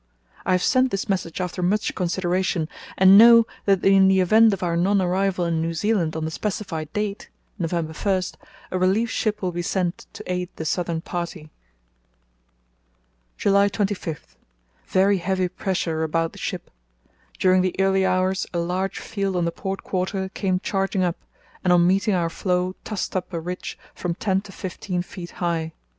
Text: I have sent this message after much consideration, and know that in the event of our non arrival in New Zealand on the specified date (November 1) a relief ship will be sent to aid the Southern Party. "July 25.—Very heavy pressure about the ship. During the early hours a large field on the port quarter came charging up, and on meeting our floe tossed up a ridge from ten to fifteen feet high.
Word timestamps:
I 0.47 0.53
have 0.53 0.63
sent 0.63 0.89
this 0.89 1.07
message 1.07 1.39
after 1.39 1.61
much 1.61 1.93
consideration, 1.93 2.67
and 2.97 3.19
know 3.19 3.45
that 3.65 3.85
in 3.85 4.07
the 4.07 4.19
event 4.19 4.51
of 4.51 4.63
our 4.63 4.75
non 4.75 4.99
arrival 4.99 5.45
in 5.45 5.61
New 5.61 5.75
Zealand 5.75 6.15
on 6.15 6.25
the 6.25 6.31
specified 6.31 6.91
date 6.91 7.29
(November 7.59 7.93
1) 7.93 8.23
a 8.71 8.79
relief 8.79 9.11
ship 9.11 9.43
will 9.43 9.51
be 9.51 9.61
sent 9.61 10.07
to 10.13 10.23
aid 10.25 10.49
the 10.55 10.65
Southern 10.65 11.01
Party. 11.01 11.51
"July 13.37 13.69
25.—Very 13.69 15.19
heavy 15.19 15.47
pressure 15.47 16.01
about 16.01 16.31
the 16.31 16.39
ship. 16.39 16.71
During 17.37 17.61
the 17.61 17.75
early 17.79 18.03
hours 18.03 18.47
a 18.55 18.57
large 18.57 18.97
field 18.97 19.35
on 19.35 19.45
the 19.45 19.51
port 19.51 19.83
quarter 19.83 20.29
came 20.29 20.59
charging 20.61 21.03
up, 21.03 21.17
and 21.63 21.71
on 21.71 21.85
meeting 21.85 22.15
our 22.15 22.31
floe 22.31 22.73
tossed 22.83 23.15
up 23.15 23.31
a 23.31 23.39
ridge 23.39 23.77
from 23.93 24.15
ten 24.15 24.41
to 24.41 24.51
fifteen 24.51 25.03
feet 25.03 25.29
high. 25.29 25.73